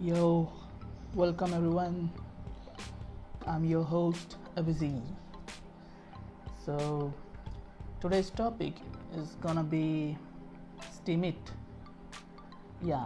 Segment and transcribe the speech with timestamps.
[0.00, 0.50] Yo,
[1.14, 2.10] welcome everyone.
[3.46, 5.00] I'm your host Abizi.
[6.66, 7.14] So,
[8.00, 8.74] today's topic
[9.16, 10.18] is gonna be
[10.82, 11.36] Steemit.
[12.82, 13.04] Yeah,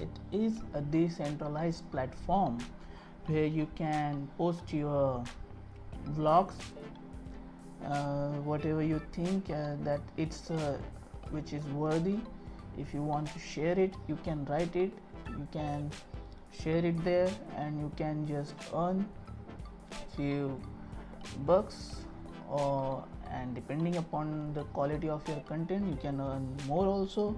[0.00, 2.56] it is a decentralized platform
[3.26, 5.22] where you can post your
[6.16, 6.54] vlogs,
[7.84, 10.78] uh, whatever you think uh, that it's uh,
[11.32, 12.16] which is worthy.
[12.78, 14.90] If you want to share it, you can write it.
[15.28, 15.90] You can
[16.52, 19.06] share it there and you can just earn
[20.16, 20.60] few
[21.46, 22.02] bucks
[22.48, 27.34] or and depending upon the quality of your content you can earn more also.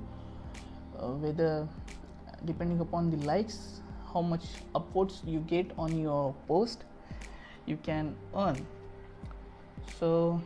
[0.98, 1.68] Uh, whether
[2.44, 3.80] depending upon the likes
[4.12, 4.44] how much
[4.74, 6.84] upvotes you get on your post
[7.66, 8.66] you can earn.
[9.98, 10.40] So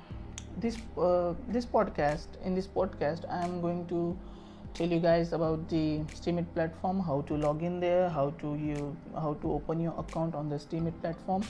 [0.57, 4.17] this uh, this podcast in this podcast i am going to
[4.77, 8.95] tell you guys about the Steemit platform, how to log in there, how to you
[9.15, 11.43] how to open your account on the Steemit platform,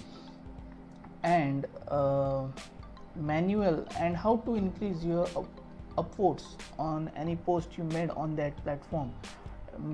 [1.24, 2.44] and uh,
[3.16, 5.60] manual and how to increase your up-
[5.98, 9.12] upvotes on any post you made on that platform.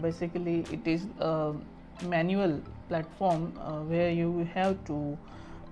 [0.03, 1.55] Basically, it is a
[2.05, 5.16] manual platform uh, where you have to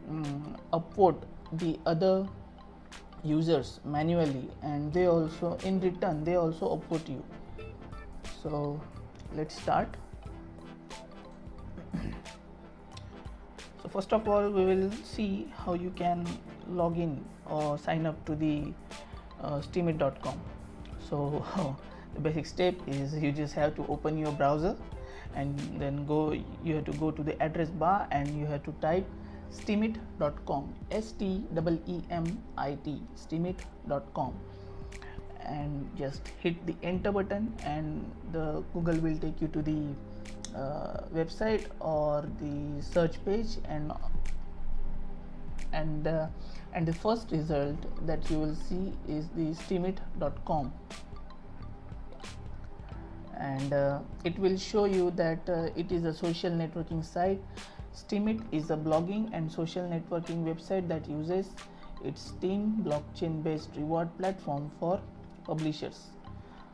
[0.09, 1.23] um, upvote
[1.53, 2.27] the other
[3.23, 7.23] users manually and they also in return they also upvote you
[8.43, 8.81] so
[9.35, 9.89] let's start.
[13.83, 16.27] So first of all we will see how you can
[16.69, 18.73] log in or sign up to the
[19.43, 20.39] uh, steemit.com
[21.09, 21.45] so
[22.15, 24.77] the basic step is you just have to open your browser
[25.35, 26.33] and then go
[26.65, 29.07] you have to go to the address bar and you have to type
[29.51, 31.43] steemit.com s t
[31.87, 32.25] e m
[32.57, 34.35] i t steemit.com
[35.45, 39.95] and just hit the enter button and the google will take you to the
[40.57, 43.93] uh, website or the search page and
[45.73, 46.27] and uh,
[46.73, 47.77] and the first result
[48.07, 50.73] that you will see is the steemit.com
[53.41, 57.41] and uh, it will show you that uh, it is a social networking site.
[57.95, 61.51] Steemit is a blogging and social networking website that uses
[62.05, 65.01] its Steem blockchain based reward platform for
[65.51, 66.01] publishers.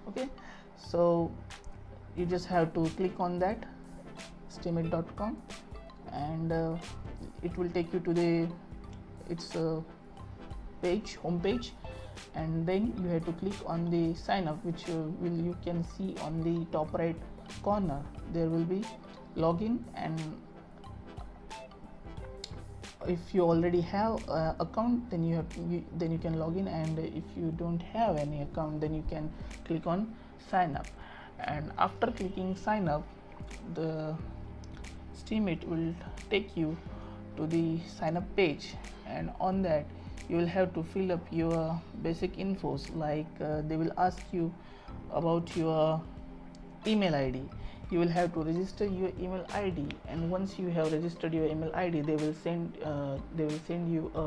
[0.08, 0.28] Okay?
[0.76, 1.30] So
[2.16, 3.66] you just have to click on that
[4.56, 5.36] steemit.com
[6.12, 6.76] and uh,
[7.42, 8.48] it will take you to the
[9.28, 9.80] its uh,
[10.82, 11.72] page home page
[12.34, 15.84] and then you have to click on the sign up which uh, will you can
[15.96, 17.16] see on the top right
[17.62, 18.00] corner.
[18.32, 18.82] There will be
[19.36, 20.20] login and
[23.06, 26.66] if you already have uh, account then you have you, then you can log in
[26.68, 29.30] and if you don't have any account then you can
[29.64, 30.14] click on
[30.50, 30.86] sign up.
[31.40, 33.04] And after clicking sign up
[33.74, 34.14] the
[35.14, 35.94] steemit will
[36.30, 36.76] take you
[37.36, 38.74] to the sign up page.
[39.06, 39.86] And on that
[40.28, 44.52] you will have to fill up your basic infos like uh, they will ask you
[45.12, 46.00] about your
[46.86, 47.48] email id
[47.90, 51.70] you will have to register your email id and once you have registered your email
[51.74, 54.26] id they will send uh, they will send you a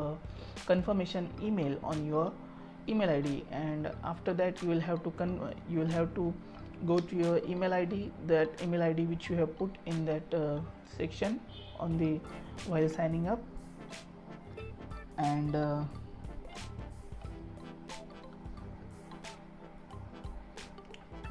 [0.66, 2.32] confirmation email on your
[2.88, 6.32] email id and after that you will have to con- you will have to
[6.86, 10.58] go to your email id that email id which you have put in that uh,
[10.96, 11.38] section
[11.78, 12.18] on the
[12.66, 13.42] while signing up.
[15.18, 15.84] And uh,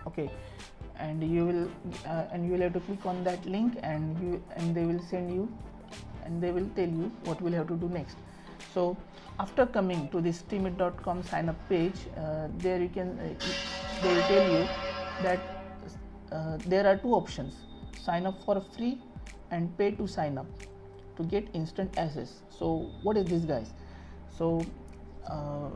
[0.07, 0.29] okay
[0.99, 1.65] and you will
[2.05, 5.01] uh, and you will have to click on that link and you and they will
[5.09, 5.51] send you
[6.25, 8.17] and they will tell you what we'll have to do next.
[8.73, 8.97] So
[9.39, 13.33] after coming to the steemit.com sign up page uh, there you can uh,
[14.03, 14.67] they will tell you
[15.23, 15.39] that
[16.31, 17.55] uh, there are two options
[17.99, 19.01] sign up for free
[19.51, 20.45] and pay to sign up
[21.17, 22.41] to get instant access.
[22.49, 23.73] So what is this guys?
[24.37, 24.65] So
[25.29, 25.69] uh,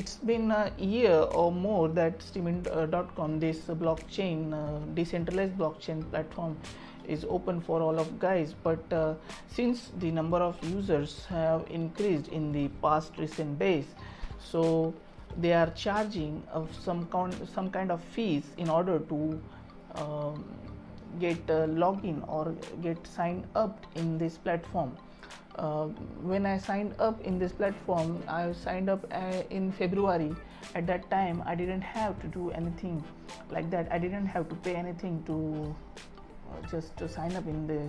[0.00, 6.56] it's been a year or more that steemit.com this blockchain uh, decentralized blockchain platform
[7.06, 8.54] is open for all of guys.
[8.62, 9.14] But uh,
[9.48, 13.84] since the number of users have increased in the past recent days
[14.38, 14.94] so
[15.38, 19.18] they are charging of some kind some kind of fees in order to
[19.96, 20.44] um,
[21.18, 24.96] get uh, login or get signed up in this platform
[25.60, 25.86] uh,
[26.24, 30.34] when I signed up in this platform, I signed up uh, in February.
[30.74, 33.04] At that time, I didn't have to do anything
[33.50, 33.92] like that.
[33.92, 35.74] I didn't have to pay anything to
[36.50, 37.80] uh, just to sign up in the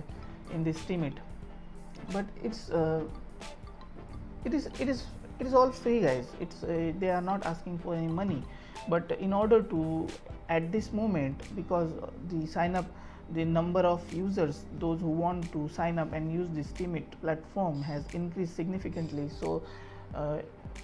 [0.54, 1.14] in this Steemit.
[2.12, 3.04] But it's uh,
[4.44, 5.04] it is it is
[5.40, 6.26] it is all free, guys.
[6.40, 8.42] It's uh, they are not asking for any money.
[8.88, 10.08] But in order to
[10.50, 11.90] at this moment, because
[12.28, 12.84] the sign up
[13.34, 17.82] the number of users those who want to sign up and use the steemit platform
[17.82, 19.28] has increased significantly.
[19.40, 19.62] So
[20.14, 20.38] uh,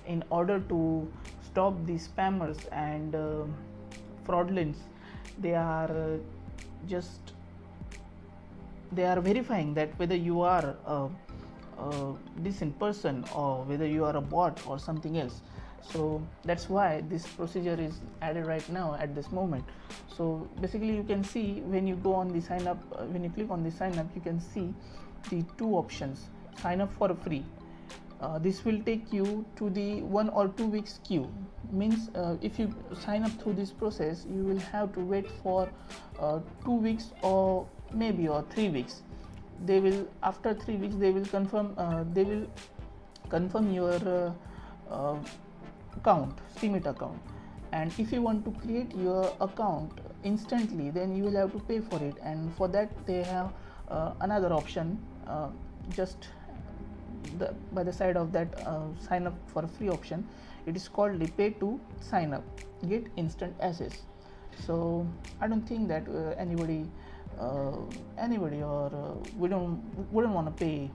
[0.07, 1.07] in order to
[1.45, 3.45] stop the spammers and uh,
[4.25, 4.79] fraudulence
[5.39, 6.17] they are uh,
[6.87, 7.33] just
[8.93, 11.09] they are verifying that whether you are a,
[11.79, 15.43] a decent person or whether you are a bot or something else
[15.83, 19.65] so that's why this procedure is added right now at this moment.
[20.17, 23.31] So basically you can see when you go on the sign up uh, when you
[23.31, 24.75] click on the sign up you can see
[25.31, 26.29] the two options.
[26.61, 27.45] Sign up for free.
[28.21, 31.31] Uh, this will take you to the one or two weeks queue.
[31.71, 35.69] Means uh, if you sign up through this process you will have to wait for
[36.19, 39.03] uh, two weeks or maybe or three weeks.
[39.65, 42.47] They will after three weeks they will confirm uh, they will
[43.29, 44.33] confirm your uh,
[44.91, 45.17] uh,
[45.99, 47.21] account steemit account.
[47.73, 51.81] And if you want to create your account instantly then you will have to pay
[51.81, 52.17] for it.
[52.23, 53.53] And for that they have
[53.89, 55.49] uh, another option uh,
[55.95, 56.29] just
[57.39, 60.27] the, by the side of that uh, sign up for a free option.
[60.67, 62.45] It is called pay to sign up.
[62.89, 64.03] Get instant access.
[64.67, 65.07] So
[65.41, 66.85] i don't think that uh, anybody
[67.41, 67.77] uh,
[68.19, 69.81] anybody or uh, we don't
[70.13, 70.91] don't want to pay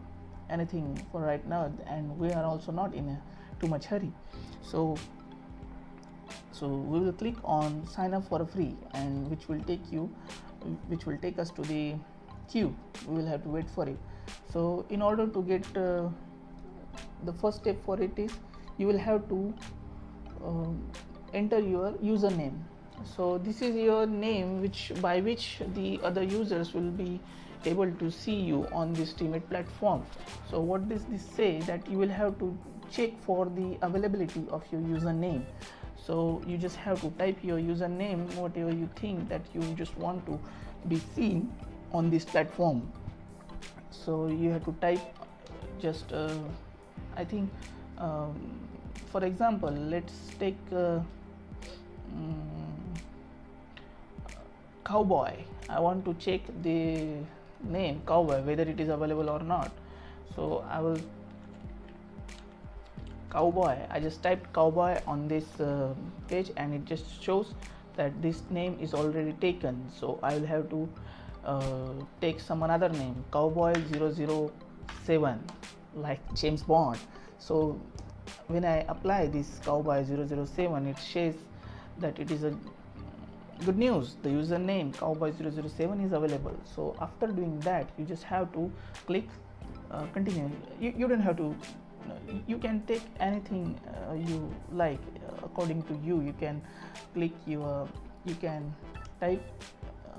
[0.49, 1.71] anything for right now.
[1.87, 3.21] And we are also not in a
[3.63, 4.11] too much hurry.
[4.61, 4.95] So
[6.51, 10.09] so we will click on sign up for free and which will take you
[10.87, 11.95] which will take us to the
[12.49, 12.75] queue.
[13.07, 13.97] We will have to wait for it.
[14.51, 16.09] So in order to get uh,
[17.25, 18.31] the first step for it is
[18.77, 19.53] you will have to
[20.43, 20.69] uh,
[21.33, 22.59] enter your username.
[23.15, 27.19] So this is your name which by which the other users will be
[27.65, 30.05] able to see you on this steemit platform.
[30.49, 31.59] So what does this say?
[31.61, 32.57] That you will have to
[32.91, 35.43] check for the availability of your username.
[36.05, 40.25] So you just have to type your username whatever you think that you just want
[40.25, 40.39] to
[40.87, 41.51] be seen
[41.93, 42.91] on this platform.
[43.91, 44.99] So you have to type
[45.83, 46.39] just uh,
[47.17, 47.49] i think
[47.97, 48.35] um,
[49.11, 50.99] for example let's take uh,
[52.13, 52.93] um,
[54.85, 55.33] cowboy.
[55.69, 57.17] I want to check the
[57.63, 59.71] name cowboy whether it is available or not.
[60.35, 60.99] So i will
[63.33, 63.75] cowboy.
[63.89, 65.93] I just typed cowboy on this uh,
[66.27, 67.53] page and it just shows
[67.97, 69.89] that this name is already taken.
[69.99, 70.89] So i will have to
[71.45, 75.39] uh, take some another name cowboy 007
[75.95, 76.99] like james bond.
[77.39, 77.79] So
[78.47, 81.35] when i apply this cowboy 007 it says
[81.99, 82.55] that it is a
[83.65, 84.15] good news.
[84.23, 86.55] The username cowboy007 is available.
[86.75, 88.71] So after doing that you just have to
[89.05, 89.27] click
[89.91, 90.49] uh, continue.
[90.79, 91.55] You, you don't have to
[92.47, 96.21] you can take anything uh, you like uh, according to you.
[96.21, 96.61] You can
[97.13, 97.87] click your
[98.25, 98.73] you can
[99.19, 99.43] type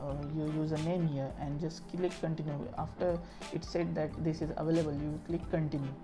[0.03, 2.59] uh, your username here and just click continue.
[2.79, 3.19] After
[3.53, 5.95] it said that this is available you click continue.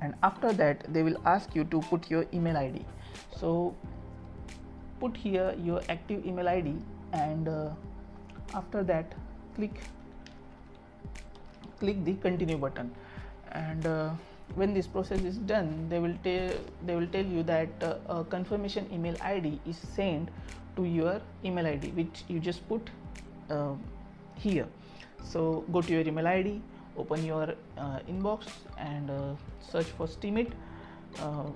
[0.00, 2.84] And after that they will ask you to put your email id
[3.36, 3.74] so
[4.98, 6.74] put here your active email id
[7.12, 7.70] and uh,
[8.54, 9.12] after that
[9.54, 9.80] click
[11.78, 12.90] click the continue button.
[13.52, 14.10] And uh,
[14.54, 16.50] when this process is done they will tell
[16.86, 20.28] they will tell you that uh, a confirmation email id is sent
[20.76, 22.90] to your email id which you just put
[23.50, 23.74] uh,
[24.36, 24.66] here.
[25.24, 26.60] So go to your email id
[26.96, 28.46] open your uh, inbox
[28.76, 30.50] and uh, search for steemit
[31.22, 31.54] um,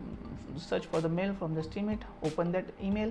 [0.57, 3.11] search for the mail from the steemit open that email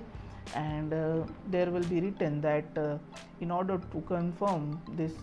[0.56, 2.98] and uh, there will be written that uh,
[3.42, 5.14] in order to confirm this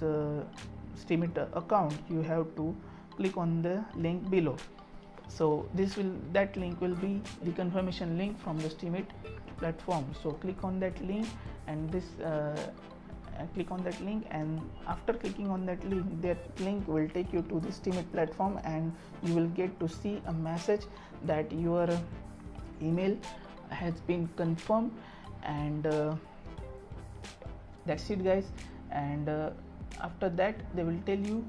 [1.02, 2.75] steemit account you have to
[3.20, 4.56] click on the link below.
[5.28, 9.06] So this will that link will be the confirmation link from the steemit
[9.58, 10.06] platform.
[10.22, 11.26] So click on that link
[11.66, 12.56] and this uh,
[13.54, 17.42] click on that link and after clicking on that link that link will take you
[17.52, 20.82] to the steemit platform and you will get to see a message
[21.24, 21.86] that your
[22.82, 23.16] email
[23.68, 24.90] has been confirmed
[25.42, 26.14] and uh,
[27.86, 28.46] that's it guys.
[28.90, 29.50] And uh,
[30.00, 31.44] after that they will tell you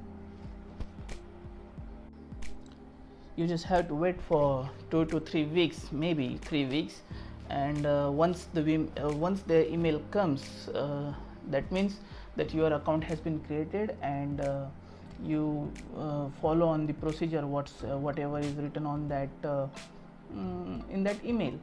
[3.35, 7.01] you just have to wait for two to three weeks maybe three weeks.
[7.49, 11.13] And uh, once the uh, once the email comes uh,
[11.49, 11.97] that means
[12.37, 14.65] that your account has been created and uh,
[15.23, 15.71] you
[16.41, 21.53] follow on the procedure what's whatever is written on that mm, in that email.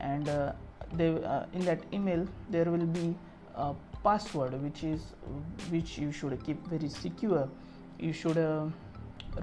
[0.00, 0.52] And uh,
[0.94, 3.14] they uh, in that email there will be
[3.54, 5.00] a password which is
[5.70, 7.48] which you should keep very secure.
[7.98, 8.66] You should uh,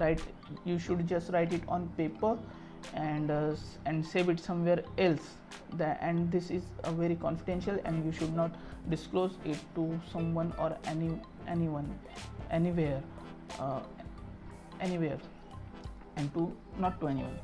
[0.00, 0.20] write
[0.64, 2.36] you should just write it on paper
[2.94, 3.54] and uh,
[3.86, 5.36] and save it somewhere else.
[5.74, 8.54] That and this is a very confidential and you should not
[8.90, 11.98] disclose it to someone or any anyone
[12.50, 13.02] anywhere
[13.58, 13.80] uh,
[14.80, 15.18] anywhere
[16.16, 17.38] and to not to anyone.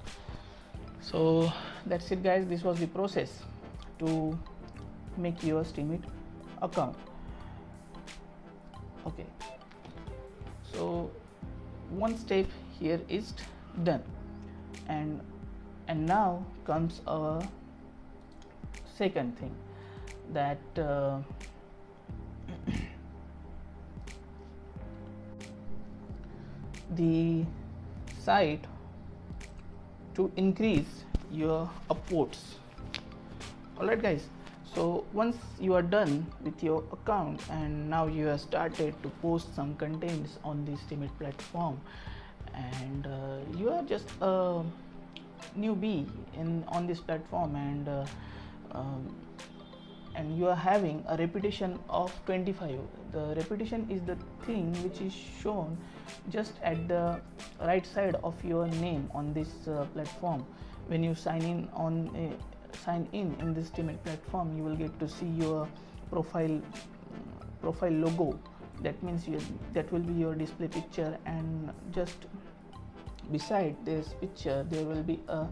[1.00, 1.52] So
[1.86, 2.46] that's it guys.
[2.46, 3.42] This was the process
[3.98, 4.38] to
[5.16, 6.02] make your steemit
[6.62, 6.96] account.
[9.06, 9.26] Okay.
[10.72, 11.10] So
[11.90, 12.46] one step
[12.78, 13.34] here is
[13.84, 14.02] done.
[14.88, 15.20] And
[15.88, 17.42] and now comes a
[18.96, 19.54] second thing
[20.32, 21.18] that uh,
[26.96, 27.44] the
[28.22, 28.64] site
[30.14, 32.38] to increase your upvotes
[33.78, 34.28] alright guys
[34.74, 39.54] so once you are done with your account and now you have started to post
[39.54, 41.80] some contents on the Steemit platform
[42.54, 44.62] and uh, you are just a
[45.58, 48.04] newbie in on this platform and uh,
[48.72, 49.14] um,
[50.14, 52.78] and you are having a reputation of 25
[53.12, 55.76] the reputation is the thing which is shown
[56.28, 57.20] just at the
[57.60, 60.44] right side of your name on this uh, platform.
[60.86, 64.98] When you sign in on a, sign in in this Steemit platform you will get
[65.00, 65.68] to see your
[66.10, 66.60] profile
[67.60, 68.38] profile logo.
[68.82, 69.38] That means you,
[69.74, 72.26] that will be your display picture and just
[73.30, 75.46] beside this picture there will be a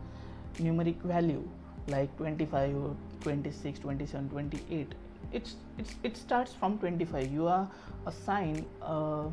[0.59, 1.47] numeric value
[1.89, 2.75] like 25
[3.21, 4.95] 26 27 28
[5.33, 7.69] it's, it's it starts from 25 you are
[8.07, 9.27] assigned a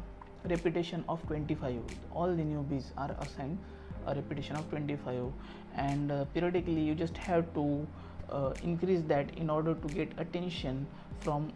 [0.49, 1.79] reputation of 25
[2.13, 3.57] all the newbies are assigned
[4.05, 5.31] a reputation of 25
[5.75, 7.87] and uh, periodically you just have to
[8.29, 10.85] uh, increase that in order to get attention
[11.19, 11.51] from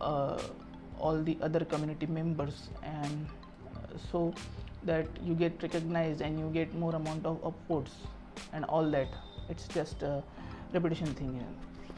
[0.00, 0.40] uh,
[0.98, 2.70] all the other community members.
[2.82, 3.26] And
[3.74, 4.32] uh, so
[4.84, 7.90] that you get recognized and you get more amount of upvotes
[8.52, 9.08] and all that.
[9.48, 10.22] It's just a
[10.72, 11.44] repetition thing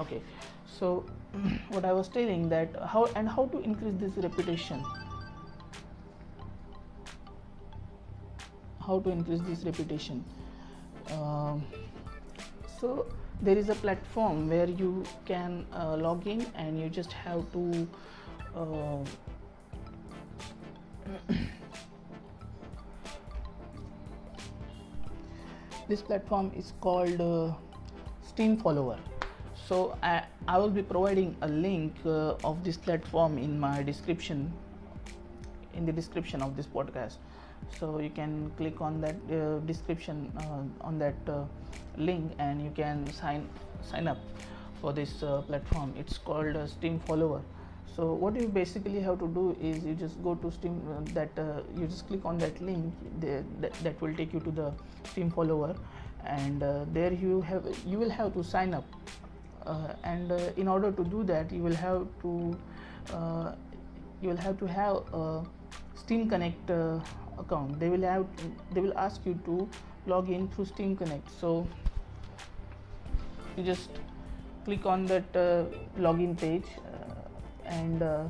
[0.00, 0.22] okay.
[0.66, 1.04] So
[1.68, 4.82] what i was telling that how and how to increase this reputation
[8.90, 10.24] how to increase this reputation
[11.12, 11.64] um,
[12.80, 13.06] so
[13.42, 17.88] there is a platform where you can uh, log in and you just have to
[18.54, 18.98] uh,
[25.88, 27.52] this platform is called uh,
[28.26, 28.98] Steem Follower.
[29.66, 34.52] So I, I will be providing a link uh, of this platform in my description
[35.74, 37.18] in the description of this podcast
[37.78, 41.44] so you can click on that uh, description uh, on that uh,
[41.96, 43.48] link and you can sign
[43.82, 44.18] sign up
[44.80, 45.94] for this uh, platform.
[45.96, 47.42] It's called Steem Follower.
[47.96, 51.30] So what you basically have to do is you just go to Steem uh, that
[51.38, 52.92] uh, you just click on that link.
[53.20, 54.72] There, that, that will take you to the
[55.04, 55.74] Steem Follower
[56.24, 56.62] and
[56.92, 58.84] there you have you will have to sign up.
[60.04, 62.56] And in order to do that you will have to
[64.22, 65.42] you will have to have a
[65.96, 67.02] SteemConnect
[67.40, 67.80] account.
[67.80, 68.26] They will have
[68.72, 69.68] they will ask you to
[70.06, 71.28] log in through SteemConnect.
[71.40, 71.66] So
[73.56, 73.90] you just
[74.64, 75.64] click on that uh,
[75.98, 77.14] login page uh,
[77.64, 78.24] and uh,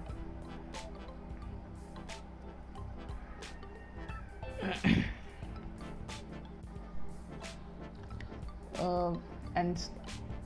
[8.78, 9.14] uh,
[9.56, 9.82] and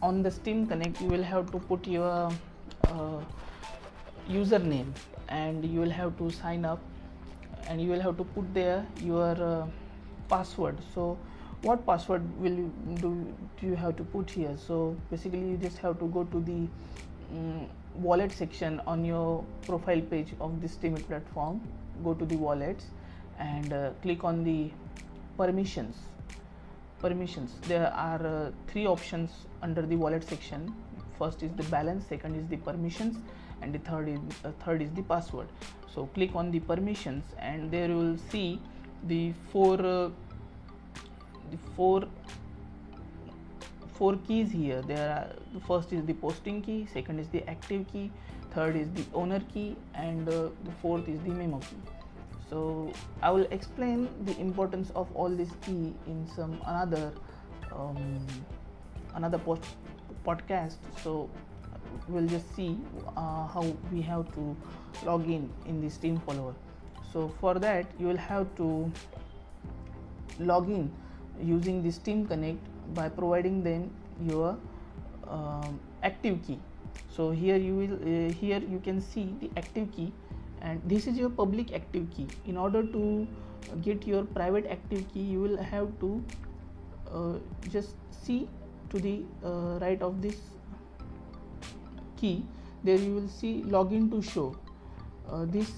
[0.02, 2.30] on the SteemConnect you will have to put your
[2.88, 3.20] uh,
[4.28, 4.92] username
[5.28, 6.80] and you will have to sign up
[7.68, 9.66] and you will have to put there your uh,
[10.28, 10.78] password.
[10.94, 11.18] So
[11.62, 14.56] what password will you do, do you have to put here?
[14.56, 16.68] So basically you just have to go to the
[17.32, 21.60] um, wallet section on your profile page of this Steemit platform.
[22.02, 22.86] Go to the wallets
[23.38, 24.70] and uh, click on the
[25.36, 25.96] permissions.
[27.00, 27.56] Permissions.
[27.68, 29.30] There are uh, three options
[29.62, 30.74] under the wallet section.
[31.18, 33.16] First is the balance second is the permissions
[33.64, 35.48] and the third is uh, third is the password.
[35.94, 38.60] So click on the permissions and there you will see
[39.12, 40.10] the four uh,
[41.50, 42.04] the four
[43.98, 44.82] four keys here.
[44.82, 48.10] There are the first is the posting key second is the active key
[48.54, 51.82] third is the owner key and uh, the fourth is the memo key.
[52.50, 52.92] So
[53.22, 57.12] i will explain the importance of all these key in some another
[57.72, 58.26] um,
[59.14, 59.64] another post
[60.26, 60.76] podcast.
[61.02, 61.30] So
[62.08, 62.76] we'll just see
[63.16, 64.56] uh, how we have to
[65.04, 66.54] log in in the Steem Follower.
[67.12, 68.90] So for that you will have to
[70.38, 70.90] log in
[71.40, 72.58] using the SteemConnect
[72.94, 74.56] by providing them your
[75.28, 76.58] um, active key.
[77.08, 80.12] So here you will uh, here you can see the active key
[80.60, 82.26] and this is your public active key.
[82.46, 83.26] In order to
[83.82, 86.24] get your private active key you will have to
[87.12, 87.34] uh,
[87.70, 88.48] just see
[88.90, 90.36] to the uh, right of this
[92.24, 92.36] key
[92.84, 94.54] there you will see login to show.
[95.30, 95.72] Uh, this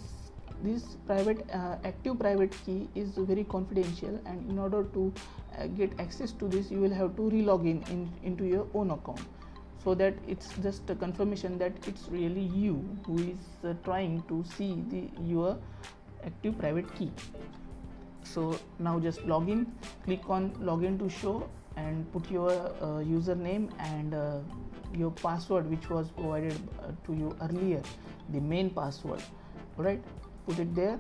[0.62, 5.12] this private uh, active private key is very confidential and in order to
[5.56, 9.20] uh, get access to this you will have to relogin in into your own account.
[9.84, 14.42] So that it's just a confirmation that it's really you who is uh, trying to
[14.56, 15.56] see the your
[16.24, 17.12] active private key.
[18.24, 19.66] So now just login
[20.04, 24.38] click on login to show and put your uh, username and uh,
[24.94, 27.82] your password which was provided uh, to you earlier
[28.30, 29.22] the main password.
[29.76, 30.02] Right
[30.46, 30.98] put it there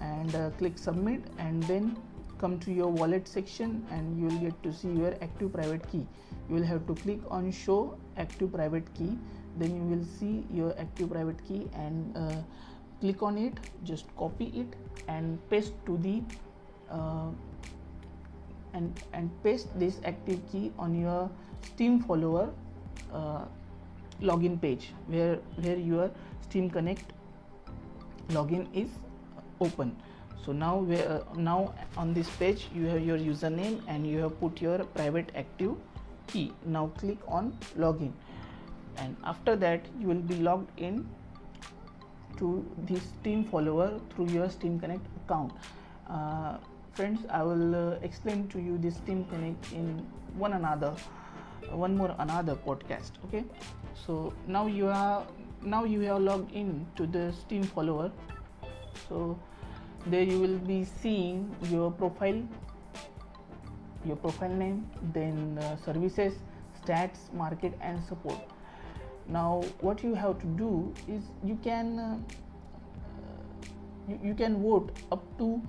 [0.00, 1.96] and uh, click submit and then
[2.38, 6.06] come to your wallet section and you will get to see your active private key.
[6.48, 9.16] You will have to click on show active private key.
[9.58, 12.36] Then you will see your active private key and uh,
[13.00, 13.54] click on it.
[13.84, 14.74] Just copy it
[15.08, 16.22] and paste to the
[16.90, 17.30] uh,
[18.74, 21.30] and and paste this active key on your
[21.62, 22.50] Steem Follower
[23.12, 23.44] uh,
[24.20, 26.10] login page where where your
[26.48, 27.04] SteemConnect
[28.30, 28.88] login is
[29.60, 29.96] open.
[30.44, 34.60] So now uh, now on this page you have your username and you have put
[34.60, 35.76] your private active
[36.26, 36.52] key.
[36.66, 38.12] Now click on login.
[38.96, 41.08] And after that you will be logged in
[42.38, 45.52] to this Steem Follower through your SteemConnect account.
[46.08, 46.58] Uh,
[46.92, 50.06] friends i will uh, explain to you this SteemConnect in
[50.36, 50.94] one another
[51.70, 53.44] one more another podcast okay?
[54.06, 55.26] So now you are
[55.62, 58.10] now you have logged in to the Steem Follower.
[59.08, 59.38] So
[60.06, 62.42] there you will be seeing your profile
[64.04, 66.34] your profile name then uh, services
[66.82, 68.38] stats market and support.
[69.28, 72.18] Now what you have to do is you can uh,
[74.08, 75.62] you, you, can vote up to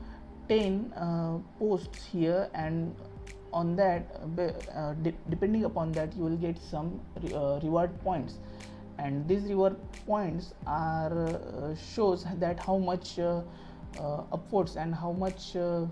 [0.53, 2.95] 10 uh, posts here and
[3.51, 8.37] on that uh, de- depending upon that you will get some re- uh, reward points.
[8.99, 13.41] And these reward points are uh, shows that how much uh,
[13.97, 15.87] uh, upvotes and how much uh,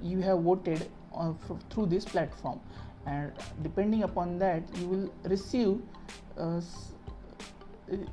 [0.00, 0.86] you have voted
[1.18, 2.60] f- through this platform.
[3.06, 5.80] And depending upon that you will receive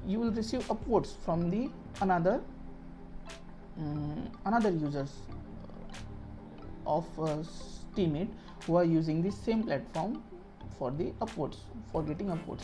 [0.05, 1.69] you will receive upvotes from the
[2.01, 2.41] another
[4.45, 5.11] another users
[6.85, 8.27] of Steemit
[8.65, 10.23] who are using the same platform
[10.77, 11.57] for the upvotes
[11.91, 12.63] for getting upvotes.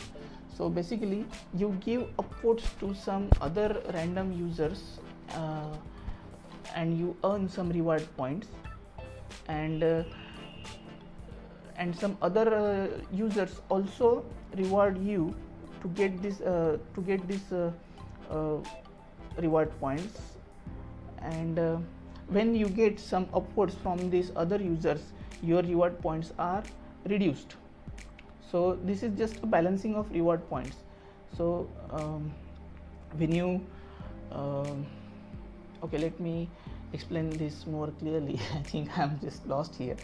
[0.56, 4.98] So basically you give upvotes to some other random users
[5.34, 5.76] uh,
[6.74, 8.48] and you earn some reward points.
[9.48, 10.02] And uh,
[11.76, 14.24] and some other uh, users also
[14.56, 15.34] reward you
[15.82, 17.70] to get this uh, to get this uh,
[18.30, 18.58] uh,
[19.36, 20.37] reward points
[21.22, 21.58] and
[22.28, 26.62] when you get some upvotes from these other users your reward points are
[27.06, 27.56] reduced.
[28.50, 30.76] So this is just a balancing of reward points.
[31.36, 32.32] So um,
[33.16, 33.64] when you
[34.32, 34.74] uh,
[35.84, 36.48] okay let me
[36.92, 38.40] explain this more clearly.
[38.54, 39.96] I think i'm just lost here.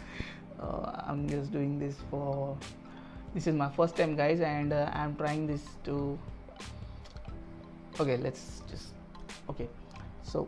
[0.59, 2.57] Uh, i'm just doing this for
[3.33, 6.17] this is my first time guys and uh, i'm trying this to
[7.99, 8.93] okay let's just
[9.49, 9.67] okay.
[10.23, 10.47] So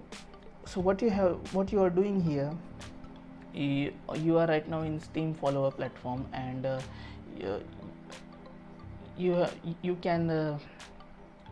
[0.68, 2.52] so what you have what you are doing here?
[3.54, 6.80] You, you are right now in Steem Follower platform and uh,
[7.40, 7.62] you,
[9.18, 9.48] you
[9.82, 10.60] you can uh,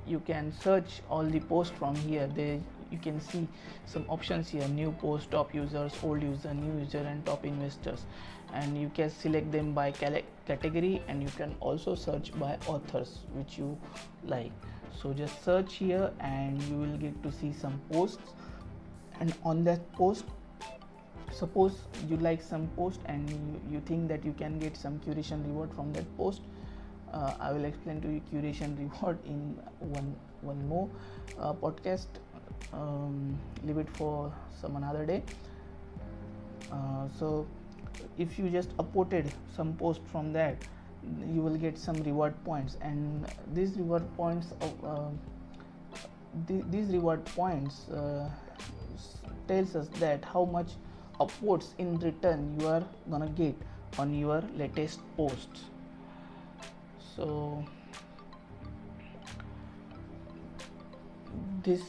[0.05, 2.27] you can search all the posts from here.
[2.27, 2.59] There
[2.91, 3.47] you can see
[3.85, 4.67] some options here.
[4.67, 8.05] New post top users old user new user and top investors.
[8.53, 13.57] And you can select them by category and you can also search by authors which
[13.57, 13.77] you
[14.25, 14.51] like.
[15.01, 18.33] So just search here and you will get to see some posts
[19.19, 20.25] and on that post
[21.31, 25.45] suppose you like some post and you, you think that you can get some curation
[25.45, 26.41] reward from that post
[27.13, 30.89] uh, i will explain to you curation reward in one one more
[31.39, 32.07] uh, podcast
[32.73, 35.23] um, leave it for some another day.
[36.71, 37.47] Uh, so
[38.17, 40.57] if you just upvoted some post from that
[41.33, 42.77] you will get some reward points.
[42.81, 45.09] And these reward points of uh,
[46.47, 48.29] th- these reward points uh,
[49.47, 50.71] tells us that how much
[51.19, 53.55] upvotes in return you are gonna get
[53.97, 55.63] on your latest posts
[57.15, 57.63] so
[61.63, 61.81] this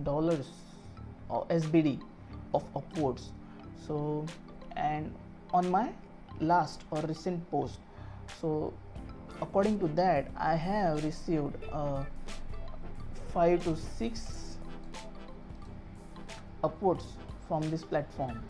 [0.02, 0.48] dollars
[1.28, 2.00] or SBD
[2.52, 3.30] of upwards.
[3.86, 4.26] So
[4.76, 5.14] and
[5.52, 5.92] on my
[6.40, 7.78] last or recent post
[8.40, 8.72] so
[9.40, 12.02] according to that I have received uh,
[13.34, 14.56] 5 to 6
[16.62, 17.04] upwards
[17.48, 18.40] from this platform.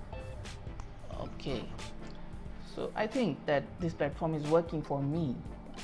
[1.21, 1.65] Okay.
[2.75, 5.35] So I think that this platform is working for me.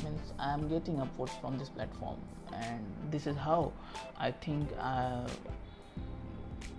[0.04, 2.18] Means I am getting upwards from this platform.
[2.52, 3.72] And this is how
[4.18, 5.26] I think uh,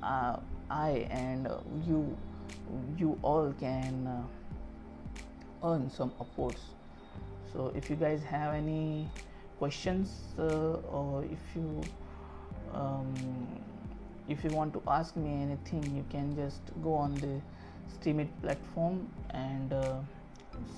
[0.04, 1.48] uh, I and
[1.88, 2.18] you
[2.98, 6.62] you all can uh, earn some upwards.
[7.52, 9.10] So if you guys have any
[9.60, 11.82] questions uh, or if you
[12.74, 13.14] um,
[14.28, 17.42] if you want to ask me anything you can just go on the
[17.94, 19.96] steemit platform and uh,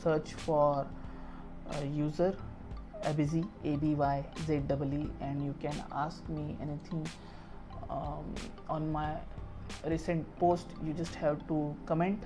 [0.01, 0.87] search for
[1.91, 2.35] user
[3.03, 7.05] abzy a b y z w and you can ask me anything
[7.89, 8.33] um,
[8.69, 9.15] on my
[9.85, 10.67] recent post.
[10.85, 12.23] You just have to comment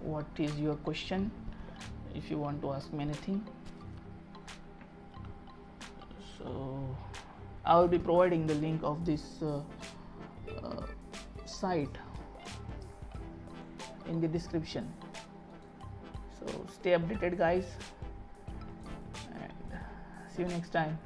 [0.00, 1.30] what is your question
[2.14, 3.46] if you want to ask me anything.
[6.38, 6.96] So
[7.70, 9.60] I will be providing the link of this uh,
[10.50, 10.86] uh,
[11.44, 11.98] site
[14.08, 14.92] in the description.
[16.38, 17.76] So stay updated guys
[19.34, 19.78] and
[20.34, 20.98] see you next time